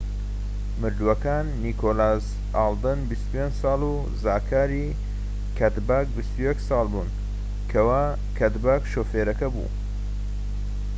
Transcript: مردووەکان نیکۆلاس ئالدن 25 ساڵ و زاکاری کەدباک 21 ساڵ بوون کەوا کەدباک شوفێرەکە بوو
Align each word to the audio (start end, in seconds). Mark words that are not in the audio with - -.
مردووەکان 0.81 1.45
نیکۆلاس 1.65 2.25
ئالدن 2.57 2.99
25 3.11 3.51
ساڵ 3.61 3.79
و 3.91 3.93
زاکاری 4.23 4.87
کەدباک 5.57 6.07
21 6.25 6.57
ساڵ 6.67 6.85
بوون 6.91 7.09
کەوا 7.71 8.03
کەدباک 8.37 8.81
شوفێرەکە 8.93 9.47
بوو 9.53 9.69